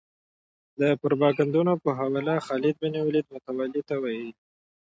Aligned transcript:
د 0.79 0.81
پروپاګندونو 1.01 1.73
په 1.83 1.89
حواله 1.99 2.35
خالد 2.45 2.75
بن 2.83 2.93
ولید 3.05 3.25
متولي 3.33 3.81
ته 3.89 3.95
ویلي. 4.03 4.33